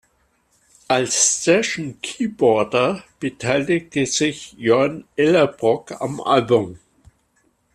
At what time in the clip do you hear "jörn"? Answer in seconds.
4.53-5.05